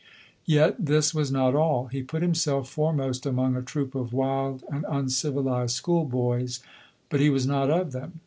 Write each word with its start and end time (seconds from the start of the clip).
Yet 0.47 0.83
this 0.87 1.13
was 1.13 1.31
not 1.31 1.53
all. 1.53 1.85
He 1.85 2.01
put 2.01 2.23
himself 2.23 2.67
foremost 2.67 3.27
among 3.27 3.55
a 3.55 3.61
troop 3.61 3.93
of 3.93 4.13
wild 4.13 4.63
and 4.71 4.83
uncivilized 4.89 5.75
school 5.75 6.05
boys; 6.05 6.59
but 7.09 7.19
he 7.19 7.29
was 7.29 7.45
not 7.45 7.69
of 7.69 7.91
them. 7.91 8.19